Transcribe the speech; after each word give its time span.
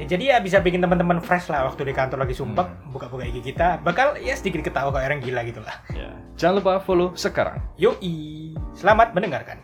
Ya, 0.00 0.04
jadi 0.08 0.24
ya 0.24 0.36
bisa 0.40 0.56
bikin 0.58 0.80
teman-teman 0.80 1.20
fresh 1.20 1.52
lah 1.52 1.68
waktu 1.68 1.84
di 1.84 1.92
kantor 1.92 2.24
lagi 2.24 2.32
sumpah 2.32 2.64
Hmm. 2.64 2.96
buka-buka 2.96 3.28
IG 3.28 3.44
kita 3.52 3.76
bakal 3.84 4.16
ya 4.16 4.32
sedikit 4.32 4.64
ketawa 4.64 4.88
kayak 4.88 5.06
orang 5.12 5.20
gila 5.20 5.40
gitu 5.44 5.60
lah. 5.60 5.76
Ya. 5.92 6.10
Jangan 6.40 6.64
lupa 6.64 6.80
follow 6.80 7.12
sekarang. 7.12 7.60
Yoi, 7.76 8.56
selamat 8.72 9.12
mendengarkan. 9.12 9.60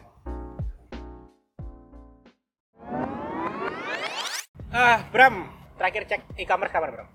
Ah, 4.69 5.01
Bram, 5.09 5.49
terakhir 5.81 6.05
cek 6.05 6.21
e-commerce 6.37 6.71
kapan, 6.71 6.93
Bram? 6.93 7.09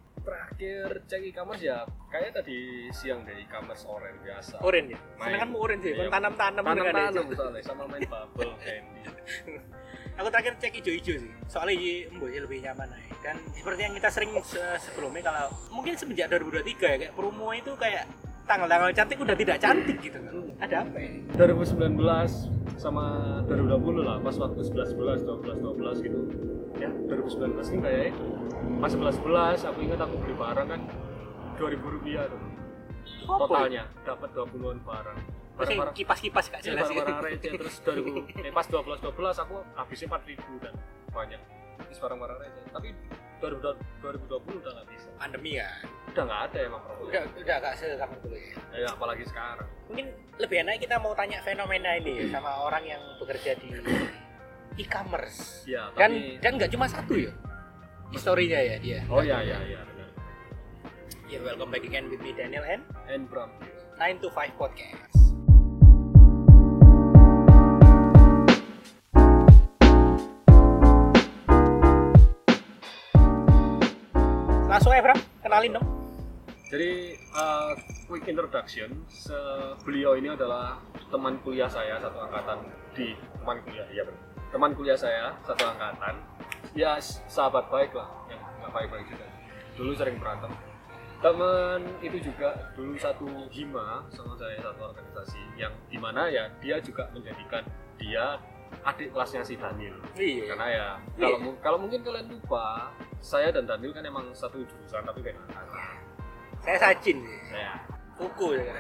Terakhir 0.64 1.04
cek 1.06 1.22
e-commerce 1.26 1.60
ya, 1.62 1.78
kayak 2.08 2.32
tadi 2.34 2.58
siang 2.90 3.20
deh 3.22 3.36
e-commerce 3.36 3.84
oren 3.86 4.16
biasa. 4.18 4.56
Orange 4.60 4.90
ya? 4.90 5.00
Seneng 5.20 5.40
kan 5.42 5.50
mau 5.50 5.60
orange 5.62 5.84
sih, 5.84 5.94
Iya. 5.94 6.08
tanam-tanam 6.10 6.64
gitu 6.64 6.72
kan 6.72 6.80
ya. 6.80 6.84
Tanam-tanam 6.86 7.26
soalnya 7.36 7.62
sama 7.62 7.84
main 7.86 8.04
bubble 8.06 8.54
candy. 8.64 9.02
Aku 10.14 10.28
terakhir 10.30 10.54
cek 10.58 10.72
hijau-hijau 10.74 11.16
sih. 11.18 11.32
Soalnya 11.46 11.74
ini 11.76 11.92
mbok 12.08 12.30
ya 12.30 12.40
lebih 12.40 12.58
nyaman 12.62 12.88
aja. 12.90 13.12
Dan 13.20 13.36
seperti 13.52 13.82
yang 13.82 13.94
kita 13.94 14.10
sering 14.10 14.32
se- 14.42 14.60
sebelumnya 14.82 15.22
kalau 15.22 15.44
mungkin 15.70 15.94
semenjak 15.94 16.28
2023 16.30 16.64
ya 16.86 16.98
kayak 17.02 17.14
promo 17.14 17.52
itu 17.52 17.72
kayak 17.76 18.08
tanggal-tanggal 18.44 18.90
cantik 18.92 19.18
udah 19.20 19.36
tidak 19.38 19.58
cantik 19.60 19.98
gitu 20.04 20.20
kan. 20.20 20.34
Ada 20.64 20.76
apa 20.88 20.98
ya? 21.00 21.12
2019 21.36 22.80
sama 22.80 23.04
2020 23.48 24.08
lah, 24.08 24.18
pas 24.24 24.36
waktu 24.40 24.62
11 24.64 24.96
11 24.96 25.28
12 25.28 25.60
12 25.60 26.06
gitu. 26.06 26.20
Ya, 26.80 26.90
2019 27.08 27.74
ini 27.74 27.80
kayak. 27.84 28.14
Pas 28.80 28.92
11 28.92 29.20
11 29.20 29.70
aku 29.70 29.80
ingat 29.84 30.00
aku 30.04 30.16
beli 30.24 30.36
barang 30.36 30.68
kan 30.68 30.82
2000 31.60 31.96
rupiah 32.00 32.24
tuh. 32.28 32.42
Totalnya 33.24 33.84
dapat 34.08 34.30
20-an 34.32 34.80
barang. 34.84 35.18
Barang-barang 35.54 35.94
kipas-kipas 35.94 36.50
gak 36.50 36.66
Iya, 36.66 36.74
jelas 36.74 36.90
barang-barang 36.90 37.20
receh 37.30 37.52
terus 37.54 37.76
2000 37.86 38.26
eh, 38.48 38.54
pas 38.56 38.66
12 38.66 39.06
12 39.06 39.44
aku 39.46 39.56
habisnya 39.78 40.08
4000 40.10 40.64
dan 40.66 40.74
banyak. 41.14 41.42
Terus 41.88 42.00
barang-barang 42.02 42.38
receh. 42.42 42.64
Tapi 42.74 42.90
2020 43.44 44.32
2020 44.32 44.62
udah 44.64 44.72
nggak 44.72 44.88
bisa. 44.96 45.08
Pandemi 45.20 45.52
kan. 45.60 45.84
Udah 46.16 46.24
nggak 46.24 46.42
ada 46.48 46.60
emang 46.64 46.82
promo. 46.88 47.02
Udah 47.12 47.24
udah 47.36 47.56
gak 47.60 47.74
sekapan 47.76 48.18
dulu 48.24 48.38
ya. 48.40 48.56
Ya, 48.72 48.88
apalagi 48.88 49.24
sekarang. 49.28 49.70
Mungkin 49.92 50.06
lebih 50.40 50.58
enak 50.64 50.80
kita 50.80 50.96
mau 51.04 51.12
tanya 51.12 51.40
fenomena 51.44 51.92
ini 52.00 52.12
ya, 52.24 52.26
sama 52.40 52.52
orang 52.64 52.84
yang 52.88 53.02
bekerja 53.20 53.52
di 53.60 53.70
e-commerce. 54.80 55.68
Ya, 55.68 55.92
Dan 56.00 56.12
tapi 56.16 56.40
dan 56.40 56.52
nggak 56.56 56.72
cuma 56.72 56.86
satu 56.88 57.14
ya. 57.20 57.34
Historinya 58.16 58.60
ya 58.64 58.76
dia. 58.80 59.00
Oh 59.12 59.20
ya 59.20 59.44
ya 59.44 59.60
ya 59.68 59.80
benar. 59.84 60.10
Ya 61.28 61.40
welcome 61.44 61.70
back 61.74 61.84
again 61.84 62.08
with 62.08 62.24
me 62.24 62.32
Daniel 62.32 62.64
and 62.64 62.86
And 63.12 63.28
Bram. 63.28 63.52
9 64.00 64.24
to 64.24 64.30
5 64.32 64.56
podcast. 64.58 65.23
Langsung 74.74 74.90
aja 74.90 75.06
Bram, 75.06 75.20
kenalin 75.46 75.78
dong. 75.78 75.86
Jadi 76.74 77.14
uh, 77.30 77.78
quick 78.10 78.26
introduction, 78.26 78.90
Se- 79.06 79.78
beliau 79.86 80.18
ini 80.18 80.34
adalah 80.34 80.82
teman 81.14 81.38
kuliah 81.46 81.70
saya 81.70 82.02
satu 82.02 82.18
angkatan 82.18 82.66
di 82.98 83.14
teman 83.38 83.62
kuliah, 83.62 83.86
ya 83.94 84.02
benar. 84.02 84.22
Teman 84.50 84.74
kuliah 84.74 84.98
saya 84.98 85.38
satu 85.46 85.62
angkatan, 85.62 86.18
ya 86.74 86.98
sahabat 87.30 87.70
baik 87.70 87.94
lah, 87.94 88.10
yang 88.26 88.42
nggak 88.58 88.72
baik-baik 88.74 89.06
juga. 89.06 89.26
Dulu 89.78 89.92
sering 89.94 90.18
berantem. 90.18 90.50
Teman 91.22 91.80
itu 92.02 92.18
juga 92.20 92.74
dulu 92.74 92.98
satu 92.98 93.30
hima 93.54 94.10
sama 94.10 94.34
saya 94.36 94.58
satu 94.58 94.90
organisasi 94.90 95.40
yang 95.56 95.72
di 95.88 95.96
mana 95.96 96.28
ya 96.28 96.50
dia 96.60 96.82
juga 96.82 97.08
menjadikan 97.14 97.62
dia 97.96 98.42
adik 98.84 99.14
kelasnya 99.14 99.46
si 99.46 99.54
Daniel 99.56 99.96
Iya. 100.18 100.50
karena 100.50 100.66
ya 100.68 100.88
kalau 101.16 101.38
mu- 101.40 101.60
kalau 101.62 101.78
mungkin 101.80 102.02
kalian 102.04 102.26
lupa 102.28 102.90
saya 103.24 103.50
dan 103.50 103.64
Daniel 103.64 103.96
kan 103.96 104.04
emang 104.04 104.26
satu 104.36 104.60
jurusan 104.60 105.00
tapi 105.02 105.24
beda 105.24 105.40
Saya 106.60 106.78
Sacin. 106.78 107.24
saya 107.48 107.80
Kuku 108.14 108.48
ya. 108.54 108.76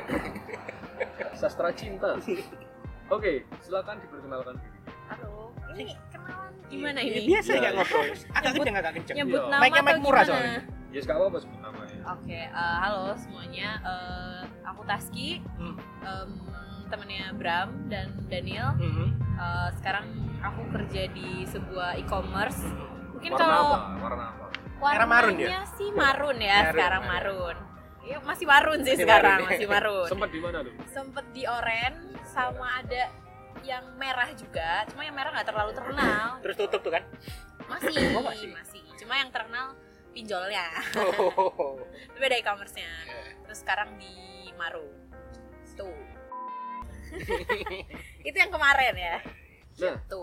sastra 1.34 1.74
cinta 1.74 2.20
oke 3.08 3.32
silakan 3.60 3.98
diperkenalkan 3.98 4.54
diri 4.56 4.78
Halo, 5.10 5.52
ini 5.74 5.84
kenalan 6.08 6.52
gimana 6.68 7.00
Ya, 7.00 7.08
ini? 7.10 7.28
biasa 7.28 7.50
nggak 7.52 7.64
iya. 7.66 7.72
ngobrol. 7.74 8.04
Agak 8.32 8.52
kenceng, 8.54 8.76
agak 8.76 8.94
kenceng. 8.94 9.16
Nyebut 9.18 9.42
Iya. 9.42 9.50
nama 9.50 9.64
mic 9.64 9.72
atau 9.74 10.00
murah 10.00 10.24
gimana? 10.24 10.28
soalnya. 10.30 10.60
ya 10.94 11.00
yes, 11.02 11.06
apa 11.10 11.38
sebut 11.40 11.60
namanya 11.60 11.98
Oke, 12.14 12.40
eh, 12.46 12.76
halo 12.78 13.04
semuanya. 13.16 13.70
Eh, 13.82 14.42
aku 14.64 14.82
Taski, 14.86 15.30
Hmm. 15.58 15.76
em, 16.02 16.30
temennya 16.88 17.26
Bram 17.34 17.70
dan 17.90 18.08
Daniel. 18.28 18.70
Mhm. 18.78 19.08
Eh, 19.34 19.70
sekarang 19.76 20.06
aku 20.40 20.62
kerja 20.70 21.04
di 21.10 21.44
sebuah 21.46 21.98
e-commerce. 21.98 22.62
Mungkin 23.24 23.32
warna 23.34 23.48
kalau 23.48 23.64
apa 23.64 23.78
warna 24.04 24.24
apa 24.28 24.46
Merah 24.84 25.08
marun 25.08 25.32
warnanya 25.32 25.48
dia? 25.48 25.62
sih 25.74 25.90
marun 25.90 26.38
ya 26.38 26.58
Marun, 26.60 26.74
sekarang 26.76 27.04
marun. 27.04 27.38
marun. 27.40 27.58
Ya, 28.04 28.18
masih 28.20 28.44
marun 28.46 28.78
sih 28.78 28.92
Masih 28.92 29.06
sekarang, 29.08 29.32
marun, 29.32 29.40
ya. 29.40 29.50
masih 29.56 29.68
marun. 29.72 30.08
sempat 30.12 30.30
di 30.30 30.40
mana 30.40 30.58
tuh 30.60 30.74
Sempet 30.86 31.26
di 31.32 31.44
oren 31.48 31.94
sama 32.26 32.68
ada 32.78 33.04
yang 33.64 33.86
merah 33.96 34.28
juga, 34.36 34.84
cuma 34.92 35.02
yang 35.02 35.16
merah 35.16 35.32
nggak 35.32 35.48
terlalu 35.48 35.72
terkenal. 35.72 36.36
Terus 36.44 36.56
tutup 36.58 36.84
tuh 36.84 36.92
kan? 36.92 37.04
Masih, 37.64 37.96
Oh, 38.12 38.20
masih? 38.22 38.52
masih. 38.52 38.84
Cuma 39.00 39.16
yang 39.16 39.32
terkenal 39.32 39.72
pinjolnya. 40.12 40.68
Oh. 41.00 41.80
Itu 41.88 42.18
beda 42.20 42.36
e-commerce-nya. 42.36 42.92
Terus 43.42 43.58
sekarang 43.58 43.96
di 43.96 44.12
Maru. 44.54 44.84
Tuh. 45.74 45.96
itu 48.28 48.36
yang 48.36 48.52
kemarin 48.52 48.94
ya. 48.94 49.18
nah 49.80 49.96
Tuh. 50.06 50.23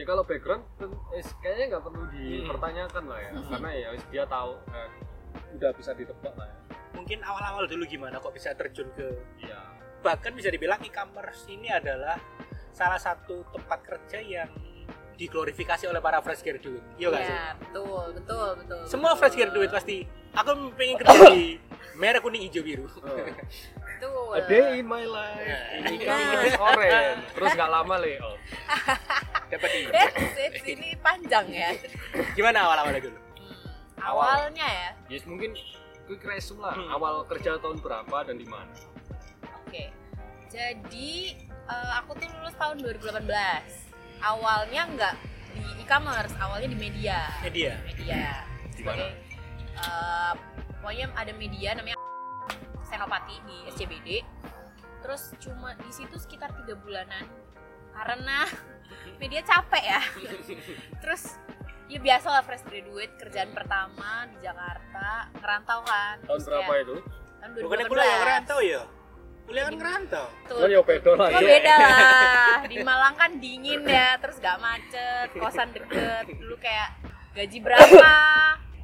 Ya 0.00 0.04
kalau 0.06 0.22
background 0.22 0.64
ten- 0.74 0.96
eh, 1.12 1.20
kayaknya 1.38 1.64
nggak 1.70 1.82
perlu 1.84 2.04
dipertanyakan 2.08 3.02
lah 3.04 3.18
ya 3.18 3.30
Hmm. 3.30 3.48
karena 3.50 3.70
ya 3.74 3.88
wis 3.90 4.04
dia 4.08 4.24
tahu 4.24 4.52
eh, 4.66 4.88
udah 5.52 5.70
bisa 5.72 5.92
ditebak 5.92 6.34
lah 6.34 6.48
ya 6.48 6.56
Mungkin 6.90 7.22
awal-awal 7.22 7.64
dulu 7.66 7.84
gimana 7.86 8.16
kok 8.16 8.30
bisa 8.30 8.50
terjun 8.52 8.88
ke 8.92 9.06
iya 9.38 9.60
bahkan 10.00 10.32
bisa 10.32 10.48
dibilang 10.48 10.80
e-commerce 10.80 11.44
ini 11.46 11.68
adalah 11.68 12.16
salah 12.70 12.96
satu 12.96 13.44
tempat 13.46 13.78
kerja 13.80 14.18
yang 14.18 14.48
diglorifikasi 15.12 15.84
oleh 15.84 16.00
para 16.00 16.16
fresh 16.18 16.40
graduate. 16.40 16.80
Iya 16.96 17.12
nggak 17.12 17.22
sih? 17.22 17.34
Ya, 17.34 17.46
betul, 17.54 18.04
betul, 18.16 18.48
betul. 18.56 18.80
Semua 18.88 19.12
betul. 19.12 19.20
fresh 19.20 19.36
graduate 19.36 19.68
pasti 19.70 19.96
aku 20.32 20.48
pengen 20.72 20.96
kerja 20.96 21.18
di 21.28 21.60
merah 21.94 22.18
kuning 22.18 22.40
hijau 22.42 22.64
biru. 22.64 22.88
Oh. 22.88 23.20
Betul. 23.76 24.32
A 24.32 24.40
day 24.42 24.80
in 24.80 24.88
my 24.88 25.04
life 25.04 25.36
Nah. 25.36 25.84
ini 25.84 25.96
kan 26.00 26.16
orange 26.56 27.20
terus 27.30 27.50
nggak 27.52 27.68
lama 27.70 27.94
layoff 27.98 28.40
Dapat 29.50 29.70
ini. 29.74 29.86
Eh, 29.90 30.50
ini 30.70 30.88
panjang 31.02 31.46
ya. 31.50 31.70
Gimana 32.38 32.70
awal-awalnya 32.70 33.02
dulu? 33.02 33.18
Hmm, 33.18 33.98
Awalnya 33.98 34.66
ya. 34.66 34.90
Yes, 35.10 35.26
mungkin 35.26 35.58
quick 36.06 36.22
resume 36.22 36.62
lah. 36.62 36.74
Hmm. 36.78 36.86
Awal 36.94 37.26
kerja 37.26 37.58
tahun 37.58 37.82
berapa 37.82 38.16
dan 38.30 38.38
di 38.38 38.46
mana? 38.46 38.70
Oke. 39.66 39.90
Jadi 40.50 41.34
eh, 41.66 41.90
aku 41.98 42.14
tuh 42.14 42.30
lulus 42.30 42.54
tahun 42.54 42.78
2018. 42.78 43.26
Awalnya 44.22 44.82
nggak 44.94 45.14
di 45.50 45.62
e-commerce, 45.82 46.34
awalnya 46.38 46.68
di 46.70 46.78
media. 46.78 47.18
Media. 47.42 47.74
Media. 47.82 48.46
Di 48.70 48.82
mana? 48.86 49.10
Eh, 49.74 50.32
pokoknya 50.78 51.10
ada 51.18 51.32
media 51.34 51.74
namanya 51.74 51.98
Senopati 52.86 53.34
di 53.46 53.56
SCBD. 53.70 54.08
Terus 55.00 55.34
cuma 55.42 55.74
di 55.74 55.90
situ 55.90 56.14
sekitar 56.18 56.54
tiga 56.62 56.78
bulanan 56.78 57.26
karena 57.90 58.46
media 59.20 59.44
capek 59.44 59.84
ya. 59.84 60.02
Terus 61.04 61.36
ya 61.92 61.98
biasa 62.00 62.26
lah 62.32 62.42
fresh 62.42 62.64
graduate 62.64 63.12
kerjaan 63.20 63.50
pertama 63.52 64.24
di 64.32 64.40
Jakarta 64.40 65.28
ngerantau 65.36 65.80
kan. 65.84 66.16
Tahun 66.24 66.38
Terus 66.40 66.44
berapa 66.48 66.72
itu? 66.80 66.96
Tahun 67.40 67.50
Bukannya 67.60 67.86
2018. 67.86 67.92
kuliah 67.92 68.18
ngerantau 68.24 68.58
ya? 68.64 68.82
Kuliah 69.44 69.64
kan 69.66 69.74
ngerantau. 69.76 70.26
Tuh. 70.48 70.58
Oh 70.64 70.68
ya 70.70 70.80
beda 70.80 71.10
lah 71.18 71.28
ya. 71.28 71.40
beda 71.42 71.74
lah. 71.76 72.56
Di 72.64 72.76
Malang 72.80 73.14
kan 73.18 73.30
dingin 73.36 73.82
ya, 73.84 74.16
terus 74.22 74.40
gak 74.40 74.56
macet, 74.62 75.28
kosan 75.36 75.68
deket. 75.74 76.24
Dulu 76.38 76.56
kayak 76.56 76.88
gaji 77.34 77.58
berapa, 77.62 78.14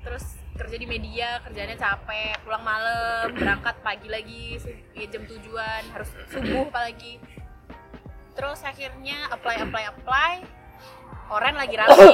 terus 0.03 0.37
kerja 0.56 0.77
di 0.81 0.87
media, 0.89 1.39
kerjanya 1.44 1.77
capek, 1.77 2.41
pulang 2.43 2.65
malam, 2.65 3.31
berangkat 3.37 3.77
pagi 3.85 4.09
lagi, 4.09 4.56
ya 4.97 5.06
jam 5.06 5.23
tujuan, 5.29 5.82
harus 5.93 6.09
subuh 6.32 6.67
apalagi. 6.67 7.21
Terus 8.37 8.61
akhirnya 8.62 9.17
apply 9.29 9.56
apply 9.62 9.85
apply, 9.88 10.33
oren 11.31 11.56
lagi 11.56 11.75
rame. 11.75 12.12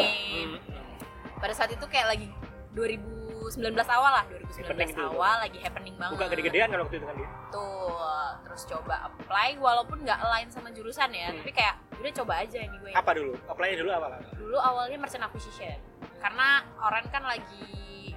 Pada 1.42 1.50
saat 1.52 1.68
itu 1.68 1.82
kayak 1.84 2.06
lagi 2.08 2.30
2019 2.72 3.58
awal 3.90 4.12
lah, 4.14 4.24
2019 4.30 4.62
Happening 4.62 4.88
itu. 4.88 5.02
awal 5.04 5.34
lagi 5.40 5.58
happening 5.58 5.94
banget. 5.96 6.14
Buka 6.14 6.26
gede-gedean 6.28 6.68
kan 6.68 6.78
waktu 6.80 6.94
itu 6.96 7.04
kan 7.04 7.16
dia. 7.16 7.28
betul 7.42 7.98
terus 8.42 8.62
coba 8.66 8.94
apply 9.06 9.56
walaupun 9.56 9.98
nggak 10.00 10.18
align 10.18 10.48
sama 10.48 10.68
jurusan 10.70 11.08
ya 11.08 11.28
Hmm. 11.28 11.40
tapi 11.40 11.52
kayak 11.52 11.72
udah 11.94 12.12
coba 12.14 12.32
aja 12.38 12.58
ini 12.60 12.76
gue 12.78 12.92
Apa 12.92 13.10
dulu? 13.12 13.32
Apply 13.46 13.68
dulu 13.74 13.88
apa? 13.90 14.06
dulu 14.34 14.56
awalnya 14.56 14.96
merchant 14.98 15.20
acquisition 15.22 15.76
karena 16.16 16.48
orang 16.78 17.04
kan 17.08 17.22
lagi 17.22 17.64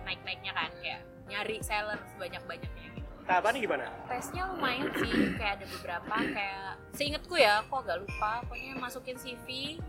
naik-naiknya 0.01 0.51
kan 0.51 0.71
kayak 0.77 1.01
nyari 1.25 1.59
seller 1.59 1.99
sebanyak-banyaknya 2.09 2.84
Tahapannya 3.25 3.57
gimana? 3.59 3.85
tesnya 4.05 4.45
lumayan 4.47 4.85
sih 4.95 5.33
kayak 5.33 5.57
ada 5.57 5.65
beberapa 5.67 6.13
kayak 6.13 6.69
seingetku 6.93 7.33
ya 7.33 7.59
aku 7.59 7.81
agak 7.81 8.05
lupa 8.05 8.45
pokoknya 8.45 8.77
masukin 8.77 9.17
CV 9.17 9.81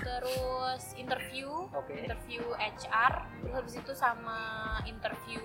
terus 0.00 0.96
interview 0.96 1.68
Oke. 1.70 1.92
interview 1.94 2.40
HR 2.56 3.14
terus 3.36 3.52
habis 3.54 3.74
itu 3.76 3.92
sama 3.92 4.38
interview 4.84 5.44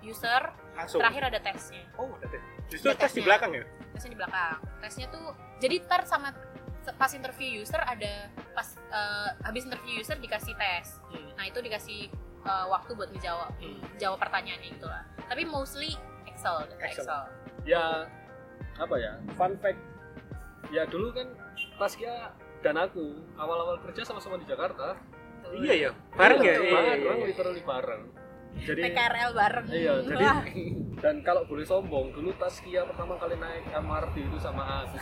user 0.00 0.50
Langsung. 0.74 0.98
terakhir 0.98 1.22
ada 1.28 1.38
tesnya 1.38 1.84
Oh, 1.94 2.08
udah 2.08 2.26
deh. 2.26 2.42
Justru 2.66 2.88
Ada 2.88 2.98
tes 2.98 3.12
di 3.12 3.22
belakang 3.22 3.50
ya? 3.52 3.64
tesnya 3.92 4.10
di 4.10 4.18
belakang 4.18 4.56
tesnya 4.80 5.06
tuh 5.06 5.26
jadi 5.58 5.74
ntar 5.84 6.02
sama 6.02 6.34
pas 6.90 7.12
interview 7.12 7.60
user 7.60 7.78
ada 7.78 8.26
pas 8.50 8.66
eh, 8.90 9.30
habis 9.44 9.62
interview 9.62 10.00
user 10.00 10.16
dikasih 10.16 10.56
tes 10.56 10.98
Hmm. 11.06 11.30
nah 11.36 11.44
itu 11.44 11.58
dikasih 11.58 12.10
eh, 12.40 12.66
waktu 12.66 12.90
buat 12.92 13.10
ngejawab 13.10 13.54
Hmm. 13.54 13.78
jawab 13.96 14.18
pertanyaannya 14.18 14.68
gitu 14.72 14.86
lah 14.86 15.04
tapi 15.24 15.44
mostly 15.44 15.94
Excel 16.40 16.56
Excel. 16.80 17.04
Excel, 17.04 17.22
ya 17.68 18.08
apa 18.80 18.96
ya 18.96 19.12
fun 19.36 19.52
fact 19.60 19.76
ya 20.72 20.88
dulu 20.88 21.12
kan 21.12 21.28
Taskia 21.76 22.32
dan 22.64 22.80
aku 22.80 23.20
awal-awal 23.36 23.76
kerja 23.84 24.08
sama-sama 24.08 24.40
di 24.40 24.48
Jakarta 24.48 24.96
Iya 25.50 25.74
ya. 25.74 25.90
Bareng 26.14 26.40
ya? 26.46 26.52
Iya, 26.52 26.62
Iya, 26.62 26.70
bareng, 26.70 27.00
iya, 27.02 27.10
iya. 27.10 27.26
literally 27.26 27.62
bareng 27.66 28.02
jadi 28.60 28.80
PKRL 28.82 29.30
bareng. 29.32 29.64
Iya 29.66 29.92
jadi 30.04 30.20
Wah, 30.22 30.42
dan 31.00 31.14
kalau 31.24 31.42
boleh 31.44 31.64
sombong 31.64 32.12
dulu 32.12 32.28
Taskia 32.36 32.84
pertama 32.84 33.16
kali 33.16 33.32
naik 33.34 33.64
MRT 33.72 34.20
itu 34.20 34.36
sama 34.36 34.84
aku 34.84 35.00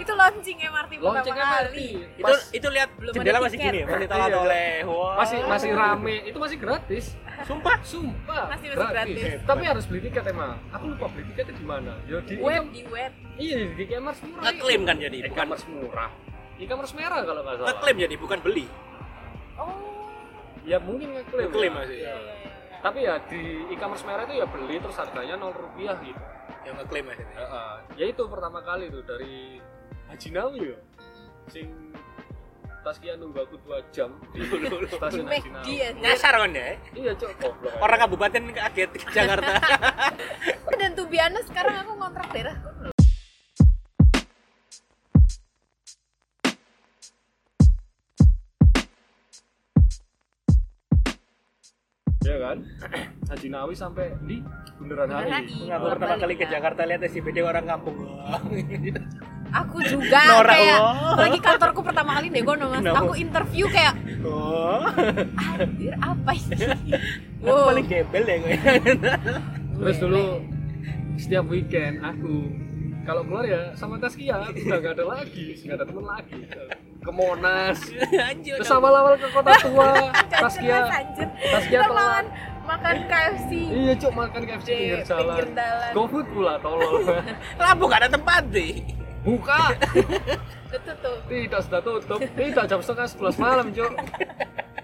itu 0.00 0.12
launching 0.16 0.58
MRT 0.58 0.90
pertama 0.96 1.12
lonceng 1.12 1.36
MRT 1.36 1.44
kali. 1.68 1.88
Itu 2.16 2.32
itu 2.56 2.68
lihat 2.70 2.90
Belum 2.96 3.12
jendela 3.12 3.36
ada 3.36 3.44
masih 3.44 3.58
tiket. 3.58 3.68
gini 3.68 3.78
ya, 3.78 3.86
masih 3.86 4.00
Iya, 4.00 4.08
tolak-toleh. 4.08 4.74
Wah. 4.82 5.14
masih 5.18 5.38
masih 5.44 5.70
rame. 5.72 6.16
Itu 6.24 6.38
masih 6.40 6.56
gratis. 6.56 7.04
Sumpah. 7.40 7.76
sumpah. 7.82 8.44
Masih- 8.48 8.68
masih 8.70 8.88
gratis. 8.90 9.24
tapi 9.44 9.64
harus 9.64 9.84
beli 9.84 10.00
tiket 10.02 10.24
emang 10.26 10.56
aku 10.70 10.84
lupa 10.88 11.06
beli 11.08 11.24
tiketnya 11.28 11.54
di 11.54 11.64
mana. 11.64 11.92
Ya 12.04 12.18
di 12.20 12.34
web 12.36 12.64
di 12.68 12.82
web. 12.86 13.12
Iya 13.36 13.56
di 13.70 13.82
e-commerce 13.82 14.20
murah 14.22 14.42
Ngeklaim 14.46 14.82
kan 14.84 14.96
jadi, 14.96 15.16
bukan 15.20 15.36
e-commerce 15.36 15.64
murah. 15.66 16.10
E-commerce 16.56 16.92
merah 16.92 17.20
kalau 17.22 17.40
nggak 17.40 17.56
salah. 17.56 17.68
Ngeklaim 17.70 17.96
jadi, 17.98 18.14
bukan 18.16 18.38
beli. 18.40 18.66
oh. 19.56 19.76
Ya 20.60 20.76
mungkin 20.76 21.08
ngeklaim 21.14 21.48
Ngeklaim 21.48 21.72
ya. 21.72 21.78
masih. 21.78 21.96
iya 21.98 22.12
iya 22.14 22.34
iya 22.36 22.49
tapi 22.80 23.04
ya 23.04 23.20
di 23.28 23.40
e-commerce 23.68 24.04
merah 24.08 24.24
itu 24.24 24.40
ya 24.40 24.46
beli 24.48 24.80
terus 24.80 24.96
harganya 24.96 25.36
0 25.36 25.52
rupiah 25.52 25.96
gitu 26.00 26.22
Yang 26.60 26.74
ngeklaim 26.84 27.06
aja. 27.08 27.24
ya, 27.24 27.46
ah. 27.48 27.76
ya 27.96 28.04
itu 28.08 28.22
pertama 28.28 28.58
kali 28.60 28.88
tuh 28.88 29.04
dari 29.04 29.60
Haji 30.08 30.28
Nawi 30.32 30.60
ya 30.72 30.78
sing 31.48 31.68
Taskia 32.80 33.12
nunggu 33.20 33.44
aku 33.44 33.56
2 33.68 33.92
jam 33.92 34.16
di 34.32 34.40
stasiun 34.96 35.28
Haji 35.28 35.74
Nyasar 36.00 36.34
kan 36.40 36.50
ya? 36.56 36.76
iya 36.96 37.12
cok 37.12 37.32
goblok 37.36 37.72
aja. 37.76 37.80
Orang 37.84 37.98
kabupaten 38.00 38.42
kaget 38.56 38.90
ke 38.96 39.06
Jakarta. 39.12 39.52
dan 40.80 40.96
tuh 40.96 41.04
biasa 41.04 41.44
sekarang 41.44 41.74
aku 41.84 41.92
ngontrak 42.00 42.28
daerah 42.32 42.56
ya 52.30 52.38
kan 52.40 52.58
Haji 53.30 53.48
Nawi 53.48 53.74
sampai 53.74 54.06
di 54.22 54.38
Bundaran 54.74 55.10
HI. 55.12 55.68
Aku 55.68 55.82
Bolak 55.82 55.98
pertama 55.98 56.16
kali 56.16 56.34
ke. 56.34 56.44
Jakarta 56.46 56.80
lihat 56.82 57.00
SCBD 57.04 57.38
orang 57.40 57.68
kampung. 57.68 57.96
aku 59.52 59.82
juga 59.82 60.20
Norak, 60.30 60.54
kayak 60.54 60.78
wah. 60.78 61.18
lagi 61.18 61.38
kantorku 61.38 61.80
pertama 61.82 62.10
kali 62.16 62.30
deh 62.30 62.38
mas 62.40 62.80
Kenapa? 62.80 63.02
aku 63.02 63.12
interview 63.14 63.66
kayak 63.66 63.94
Oh. 64.22 64.78
anjir 65.34 65.90
apa 65.98 66.30
ini 66.30 66.54
Aku 67.40 67.50
wow 67.50 67.66
paling 67.66 67.86
gembel 67.88 68.22
ya 68.22 68.36
gue. 68.38 68.54
terus 69.74 69.96
dulu 69.98 70.22
setiap 71.16 71.44
weekend 71.48 71.98
aku 71.98 72.46
kalau 73.02 73.26
keluar 73.26 73.42
ya 73.42 73.74
sama 73.74 73.98
Taskia 73.98 74.38
udah 74.44 74.78
gak 74.78 74.94
ada 74.94 75.04
lagi 75.08 75.58
gak 75.58 75.76
ada 75.76 75.84
temen 75.84 76.04
lagi 76.04 76.38
ke 77.00 77.10
Monas. 77.10 77.80
Anjir. 78.28 78.56
terus 78.56 78.70
awal-awal 78.70 79.16
ke 79.16 79.28
kota 79.28 79.52
tua. 79.64 79.92
Taskia 80.28 80.78
Taskia 81.42 81.80
telat. 81.82 82.26
makan 82.60 82.96
KFC 83.04 83.50
iya 83.66 83.92
cuk 83.94 84.12
makan 84.14 84.42
KFC 84.44 84.68
Di 84.68 84.74
pinggir 84.78 85.02
jalan. 85.02 85.26
pinggir 85.34 85.48
jalan. 85.56 85.90
GoFood 85.90 86.26
pula 86.30 86.54
tolol. 86.56 87.02
Lampu 87.58 87.84
gak 87.86 88.00
ada 88.00 88.10
tempat 88.10 88.42
deh. 88.46 88.74
buka. 89.20 89.74
Itu 90.70 90.92
tuh 90.96 91.16
tidak 91.26 91.60
sudah 91.60 91.80
tutup. 91.82 92.20
Tidak 92.22 92.64
jam 92.64 92.80
setengah 92.80 93.06
sebelas 93.06 93.36
malam 93.36 93.68
cuk. 93.68 93.90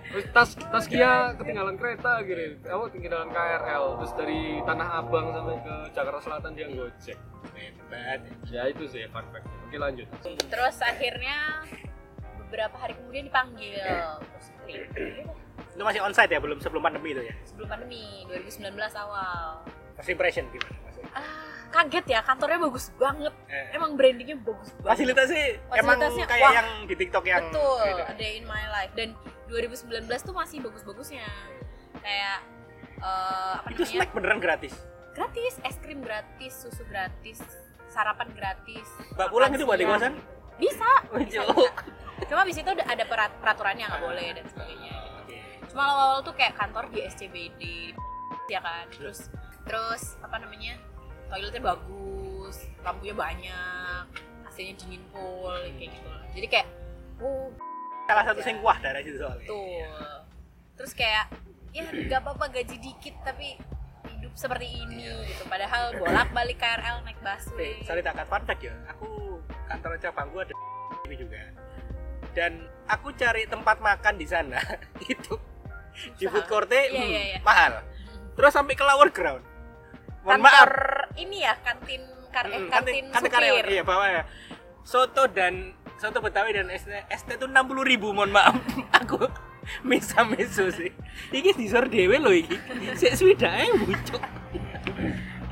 Terus 0.06 0.24
tas 0.30 0.50
Taskia 0.56 1.36
ketinggalan 1.36 1.76
kereta 1.76 2.20
gitu 2.22 2.56
aku 2.64 2.88
ketinggalan 2.90 3.28
KRL 3.28 3.84
terus 3.96 4.12
dari 4.14 4.40
Tanah 4.64 4.88
Abang 4.98 5.28
sampai 5.30 5.56
ke 5.58 5.74
Jakarta 5.92 6.20
Selatan 6.20 6.50
dia 6.52 6.66
gojek 6.68 7.18
Hebat. 7.52 8.20
ya 8.48 8.66
itu 8.66 8.84
sih 8.86 9.04
fun 9.08 9.24
fact 9.30 9.44
oke 9.44 9.76
lanjut. 9.76 10.08
Terus 10.46 10.76
akhirnya 10.80 11.38
beberapa 12.46 12.76
hari 12.76 12.94
kemudian 12.94 13.26
dipanggil 13.26 13.74
terus. 13.76 14.46
Itu 15.72 15.82
masih 15.82 16.00
onsite 16.00 16.30
ya 16.30 16.40
belum 16.40 16.58
sebelum 16.58 16.80
pandemi 16.80 17.12
itu 17.12 17.22
ya. 17.22 17.34
sebelum 17.44 17.68
pandemi 17.68 18.24
2019 18.26 18.70
awal 18.96 19.60
First 19.94 20.10
impression 20.10 20.44
gimana? 20.48 20.76
Ah 21.12 21.44
kaget 21.66 22.06
ya 22.08 22.20
kantornya 22.22 22.62
bagus 22.62 22.88
banget 22.94 23.34
Eh. 23.46 23.74
emang 23.74 23.94
brandingnya 23.94 24.38
bagus 24.38 24.70
banget 24.76 24.88
Fasilitasnya 24.94 25.44
emang 25.74 25.98
Fasilitasnya, 25.98 26.26
kayak 26.26 26.42
wah. 26.42 26.54
yang 26.54 26.68
di 26.86 26.94
TikTok 26.94 27.24
yang 27.26 27.44
betul 27.44 27.80
gitu. 27.82 28.02
a 28.02 28.14
day 28.14 28.32
in 28.38 28.46
my 28.46 28.64
life 28.70 28.92
dan 28.94 29.12
2019 29.46 29.84
tuh 30.22 30.32
masih 30.32 30.58
bagus-bagusnya 30.62 31.26
kayak 31.98 32.38
eh, 32.96 33.52
apa 33.56 33.68
Itu 33.68 33.82
namanya 33.82 33.92
snack 33.92 34.10
beneran 34.14 34.38
gratis. 34.38 34.74
gratis 35.12 35.54
es 35.60 35.76
krim 35.78 36.00
gratis 36.00 36.52
susu 36.54 36.86
gratis 36.86 37.42
sarapan 37.88 38.28
gratis 38.32 38.86
Mbak 39.12 39.28
pulang 39.28 39.50
itu 39.50 39.64
buat 39.64 39.76
kosan? 39.78 40.14
bisa 40.56 40.90
bisa, 41.12 41.40
bisa. 41.44 41.72
Cuma 42.24 42.40
abis 42.48 42.56
itu 42.64 42.70
ada 42.72 43.04
perat- 43.04 43.36
peraturannya 43.44 43.84
nggak 43.84 44.02
boleh 44.02 44.28
dan 44.32 44.44
sebagainya 44.48 44.92
cuma 45.68 45.82
awal-awal 45.84 46.20
tuh 46.24 46.32
kayak 46.32 46.56
kantor 46.56 46.88
di 46.88 47.04
SCBD 47.04 47.62
ya 48.48 48.60
kan 48.64 48.88
terus 48.96 49.28
terus 49.68 50.16
apa 50.24 50.40
namanya 50.40 50.80
toiletnya 51.28 51.60
bagus 51.60 52.64
lampunya 52.80 53.12
banyak 53.12 54.02
AC-nya 54.48 54.72
dingin 54.78 55.02
full 55.12 55.60
kayak 55.76 55.90
gitu 55.92 56.10
jadi 56.32 56.46
kayak 56.48 56.68
oh 57.20 57.50
Salah 58.06 58.22
satu 58.22 58.38
sing 58.38 58.56
kuah 58.62 58.78
darah 58.78 59.02
situ 59.02 59.18
soalnya. 59.18 59.50
Betul. 59.50 59.90
Terus 60.78 60.92
kayak 60.94 61.26
ya 61.74 61.82
nggak 61.90 62.20
apa-apa 62.22 62.54
gaji 62.54 62.78
dikit 62.78 63.18
tapi 63.26 63.58
hidup 64.14 64.32
seperti 64.38 64.78
ini 64.78 65.10
gitu. 65.26 65.42
Padahal 65.50 65.90
bolak-balik 65.98 66.54
KRL 66.54 67.02
naik 67.02 67.18
busway. 67.18 67.82
Sorry 67.82 68.06
tak 68.06 68.14
fun 68.30 68.46
fact 68.46 68.62
ya. 68.62 68.70
Aku 68.94 69.42
kantor 69.66 69.98
cabang 69.98 70.30
gua 70.30 70.46
ada 70.46 70.54
ini 71.10 71.16
juga. 71.18 71.40
Dan 72.36 72.52
aku 72.84 73.10
cari 73.12 73.48
tempat 73.48 73.80
makan 73.80 74.14
di 74.14 74.26
sana 74.28 74.60
itu 75.02 75.34
di 76.14 76.22
Susah. 76.22 76.30
food 76.30 76.46
court 76.46 76.68
Iya, 76.68 76.84
iya, 76.92 77.20
iya. 77.26 77.38
mahal. 77.40 77.80
Terus 78.36 78.52
sampai 78.52 78.76
ke 78.76 78.84
lower 78.84 79.08
ground. 79.08 79.40
Mohon 80.20 80.42
Kantor 80.42 80.70
maaf. 81.00 81.16
ini 81.16 81.36
ya 81.40 81.54
kantin 81.56 82.02
kar 82.28 82.44
eh, 82.44 82.52
Mm, 82.52 82.68
kantin, 82.68 82.94
kantin 83.08 83.16
supir. 83.22 83.32
karyawan. 83.32 83.64
Iya, 83.66 83.82
bawah 83.82 84.08
ya. 84.12 84.22
Soto 84.82 85.24
dan 85.26 85.72
soto 85.96 86.20
Betawi 86.20 86.52
dan 86.52 86.68
ST, 86.68 86.92
ST 87.08 87.28
itu 87.32 87.46
60 87.48 87.56
ribu, 87.82 88.12
mohon 88.12 88.28
maaf. 88.28 88.52
Aku 89.00 89.16
misa 89.82 90.20
meso 90.22 90.68
sih. 90.68 90.92
Iki 91.32 91.56
disor 91.56 91.88
dewe 91.88 92.20
loh 92.20 92.30
iki. 92.30 92.54
Sik 92.92 93.16
swida 93.16 93.48
ae 93.48 93.72
bucuk. 93.72 94.20
Iya, 94.52 94.76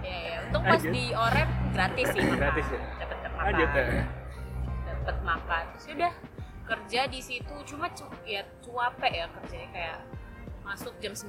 iya. 0.04 0.36
Untung 0.44 0.62
pas 0.62 0.76
Lanjut. 0.76 0.92
di 0.92 1.04
Orem 1.10 1.48
gratis 1.72 2.06
sih. 2.12 2.20
Gratis 2.20 2.66
ya? 2.68 2.80
Dapat 3.00 3.18
makan. 3.24 3.52
Ya. 3.56 4.04
Dapat 4.84 5.16
makan. 5.24 5.64
Sudah 5.80 6.12
kerja 6.64 7.06
di 7.06 7.20
situ 7.20 7.54
cuma 7.64 7.88
cu 7.90 8.04
ya 8.24 8.42
cuape 8.58 9.06
ya 9.06 9.28
kerjanya 9.30 9.68
kayak 9.70 9.98
masuk 10.62 10.96
jam 10.96 11.12
9 11.12 11.28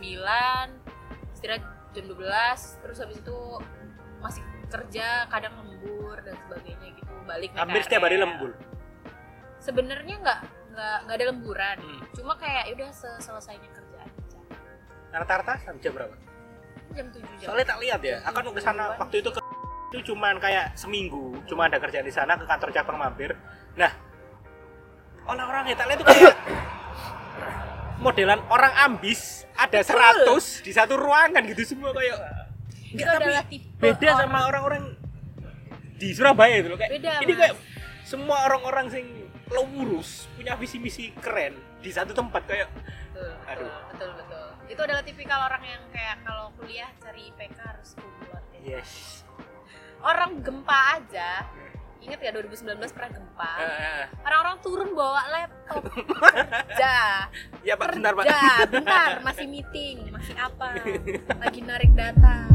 istirahat 1.32 1.64
jam 1.92 2.06
12 2.06 2.24
terus 2.82 2.98
habis 2.98 3.20
itu 3.20 3.38
masih 4.18 4.42
kerja 4.66 5.28
kadang 5.28 5.60
lembur 5.60 6.18
dan 6.18 6.36
sebagainya 6.40 6.88
gitu 6.94 7.14
balik 7.24 7.52
Hampir 7.54 7.82
setiap 7.82 8.04
hari 8.04 8.16
lembur. 8.16 8.56
sebenarnya 9.58 10.16
nggak 10.18 10.40
nggak 10.72 10.98
nggak 11.04 11.16
ada 11.16 11.26
lemburan 11.26 11.78
Hmm. 11.78 12.02
cuma 12.12 12.34
kayak 12.36 12.64
ya 12.66 12.74
udah 12.76 12.90
se- 12.92 13.22
selesainya 13.22 13.70
kerja 13.70 13.98
aja 14.02 14.40
Rata-rata 15.12 15.54
sampai 15.60 15.80
jam 15.80 15.94
berapa? 15.94 16.16
jam 16.92 17.06
7 17.10 17.24
jam 17.36 17.46
Soalnya 17.46 17.68
tak 17.68 17.80
lihat 17.80 18.02
ya, 18.02 18.18
aku 18.22 18.36
kan 18.36 18.46
ke 18.50 18.62
sana 18.62 18.84
waktu 18.96 19.16
itu 19.20 19.30
ke 19.30 19.40
itu 19.88 20.12
cuman 20.12 20.36
kayak 20.38 20.76
seminggu, 20.76 21.40
cuma 21.46 21.68
ada 21.68 21.78
kerjaan 21.78 22.04
di 22.04 22.12
sana 22.12 22.36
ke 22.36 22.44
kantor 22.44 22.68
cabang 22.70 22.98
mampir. 22.98 23.32
Nah, 23.76 23.88
orang-orang 25.26 25.64
tak 25.74 25.86
lihat 25.86 26.00
itu 26.00 26.06
kayak 26.06 26.36
modelan 28.04 28.40
orang 28.48 28.74
ambis 28.78 29.44
ada 29.56 29.80
100 29.80 30.28
di 30.62 30.72
satu 30.72 30.94
ruangan 30.96 31.42
gitu 31.48 31.64
semua 31.66 31.92
kayak 31.92 32.18
itu 32.86 33.02
Nggak, 33.02 33.16
tapi 33.18 33.56
beda 33.80 34.08
orang- 34.08 34.20
sama 34.22 34.40
orang-orang 34.46 34.84
di 35.96 36.12
Surabaya 36.12 36.56
itu 36.60 36.68
loh 36.70 36.78
kayak 36.78 36.92
Beda, 36.92 37.12
ini 37.24 37.32
Mas. 37.32 37.40
kayak 37.40 37.56
semua 38.04 38.38
orang-orang 38.46 38.86
sing 38.90 39.06
lurus 39.48 40.28
punya 40.36 40.54
visi 40.56 40.78
misi 40.78 41.10
keren 41.16 41.56
di 41.80 41.90
satu 41.90 42.12
tempat 42.12 42.44
kayak 42.44 42.68
betul, 43.14 43.32
Aduh. 43.46 43.64
betul, 43.64 43.72
betul, 43.88 44.10
betul. 44.18 44.46
Itu 44.66 44.82
adalah 44.82 45.04
tipikal 45.06 45.40
orang 45.46 45.62
yang 45.62 45.82
kayak 45.90 46.18
kalau 46.26 46.50
kuliah 46.58 46.90
cari 46.98 47.30
IPK 47.30 47.58
harus 47.62 47.90
kumlot 47.94 48.44
ya. 48.52 48.60
yes 48.76 49.22
Orang 50.02 50.42
gempa 50.42 51.02
aja, 51.02 51.46
ingat 52.06 52.20
ya 52.22 52.32
2019 52.32 52.96
pernah 52.96 53.10
gempa. 53.12 53.52
Eh, 53.60 54.04
Orang-orang 54.24 54.58
turun 54.62 54.90
bawa 54.94 55.22
laptop. 55.28 55.84
Kerja, 56.22 56.96
ya 57.66 57.74
pak. 57.76 57.88
Bentar 57.98 58.14
pak. 58.14 58.26
Bentar 58.70 59.12
masih 59.26 59.46
meeting, 59.50 60.14
masih 60.14 60.36
apa, 60.38 60.78
lagi 61.44 61.60
narik 61.66 61.92
data. 61.98 62.55